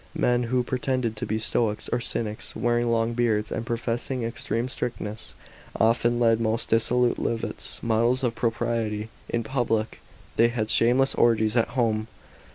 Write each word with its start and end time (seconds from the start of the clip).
Men 0.15 0.45
who 0.49 0.63
pre 0.63 0.79
tended 0.79 1.15
to 1.17 1.27
be 1.27 1.37
Stoics 1.37 1.87
or 1.89 1.99
Cynics, 1.99 2.55
wearing 2.55 2.89
long 2.89 3.13
beards 3.13 3.51
and 3.51 3.67
professing 3.67 4.23
extreme 4.23 4.67
strictness, 4.67 5.35
often 5.79 6.19
led 6.19 6.41
most 6.41 6.69
dissolute 6.69 7.17
livt 7.19 7.57
s.* 7.59 7.79
Models 7.83 8.23
of 8.23 8.33
pro 8.33 8.49
priety 8.49 9.09
in 9.29 9.43
public, 9.43 10.01
they 10.37 10.47
held 10.47 10.71
shameless 10.71 11.13
orgies 11.13 11.55
at 11.55 11.77
home. 11.77 12.07